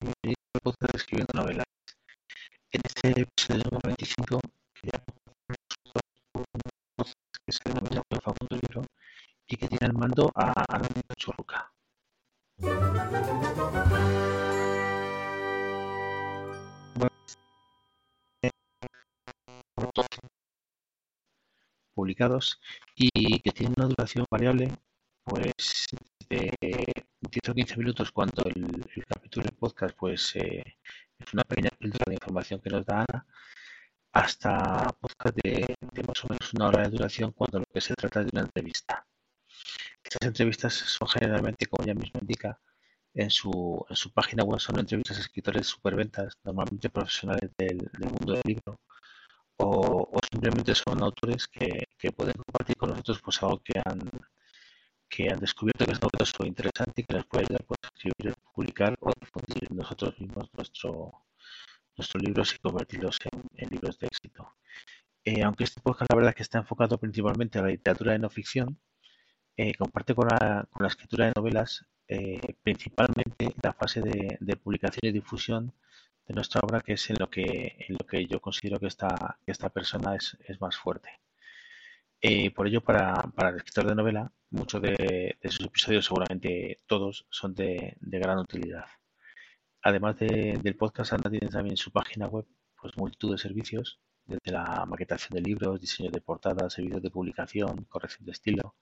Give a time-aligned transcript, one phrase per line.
[0.00, 1.66] bienvenidos al podcast Escribiendo Novelas.
[2.72, 4.40] En este episodio número 25
[4.74, 4.98] quería
[7.46, 8.84] que se denomina Facundo Libro
[9.46, 11.72] y que tiene el mando a Ana Churruca.
[21.94, 22.60] publicados
[22.94, 24.70] y que tienen una duración variable
[25.24, 25.86] pues
[26.28, 26.52] de
[27.20, 28.84] 10 o 15 minutos cuando el,
[29.38, 30.64] capítulo de podcast pues eh,
[31.18, 33.26] es una pequeña píldora de información que nos da Ana
[34.12, 35.76] hasta podcast de,
[36.06, 39.06] más o menos una hora de duración cuando lo que se trata de una entrevista.
[40.02, 42.58] Estas entrevistas son generalmente, como ella misma indica,
[43.14, 48.32] en su, en su página web son entrevistas a escritores superventas, normalmente profesionales del, mundo
[48.32, 48.80] del libro,
[49.58, 54.00] o, simplemente son autores que, que, pueden compartir con nosotros pues algo que han,
[55.08, 57.88] que han descubierto que es novedoso e interesante y que nos puede ayudar pues, a
[57.88, 61.24] escribir, publicar o difundir nosotros mismos nuestro,
[61.96, 63.18] nuestros libros y convertirlos
[63.56, 64.54] en, libros de éxito.
[65.24, 68.30] Eh, aunque este podcast la verdad que está enfocado principalmente a la literatura de no
[68.30, 68.78] ficción,
[69.56, 75.10] eh, comparte con la, con la, escritura de novelas eh, principalmente la fase de, publicación
[75.10, 75.74] y difusión
[76.26, 79.38] de nuestra obra, que es en lo que, en lo que yo considero que esta,
[79.44, 81.10] que esta persona es, es más fuerte.
[82.54, 87.96] Por ello, para, el escritor de novela, muchos de, sus episodios, seguramente todos, son de,
[88.00, 88.86] gran utilidad.
[89.82, 92.46] Además del podcast, Ana tiene también en su página web
[92.80, 97.84] pues multitud de servicios, desde la maquetación de libros, diseño de portadas, servicios de publicación,
[97.84, 98.74] corrección de estilo.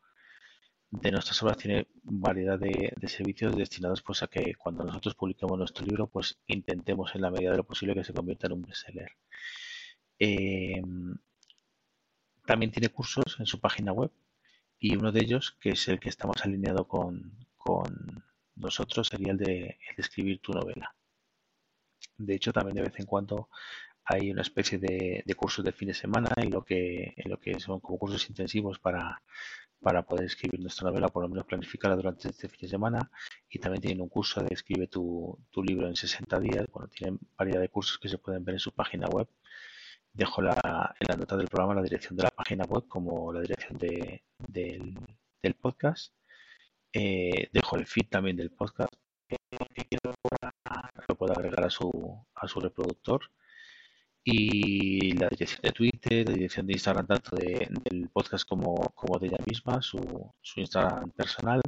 [0.91, 5.84] De nuestras obras tiene variedad de, servicios destinados pues a que cuando nosotros publiquemos nuestro
[5.84, 9.10] libro, pues intentemos en la medida de lo posible que se convierta en un bestseller.
[10.19, 10.83] Eh,
[12.47, 14.10] también tiene cursos en su página web
[14.78, 17.47] y uno de ellos, que es el que estamos alineado con,
[18.56, 20.94] nosotros, sería el de, escribir tu novela.
[22.18, 23.48] De hecho, también de vez en cuando
[24.04, 27.58] hay una especie de, cursos de fin de semana en lo que, en lo que
[27.60, 29.22] son como cursos intensivos para,
[29.81, 33.10] para poder escribir nuestra novela, por lo menos planificarla durante este fin de semana.
[33.50, 36.66] Y también tienen un curso de escribe tu, tu libro en 60 días.
[36.72, 39.28] Bueno, tienen variedad de cursos que se pueden ver en su página web
[40.16, 43.41] dejo la, en la nota del programa la dirección de la página web como la
[43.41, 44.97] dirección de, del,
[45.60, 46.12] podcast.
[46.98, 48.90] Eh, dejo el feed también del podcast
[49.28, 49.36] que,
[51.08, 51.90] lo pueda agregar a su,
[52.34, 53.20] a su reproductor.
[54.24, 59.28] Y la dirección de Twitter, la dirección de Instagram tanto del podcast como, como de
[59.28, 60.00] ella misma, su,
[60.40, 61.60] su Instagram personal.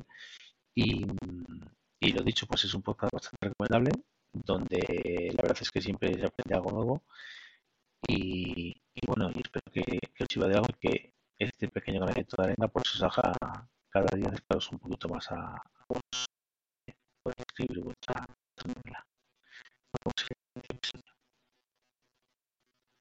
[0.74, 1.06] Y,
[2.00, 3.90] y lo dicho, pues es un podcast bastante recomendable,
[4.32, 7.02] donde la verdad es que siempre se aprende algo nuevo
[8.06, 8.74] y,
[9.06, 9.82] bueno, y espero que,
[10.14, 13.32] que, os sirva de algo y que este pequeño granito de arena pues os haga
[14.58, 18.26] acercaros un poquito más a, a escribir vuestra,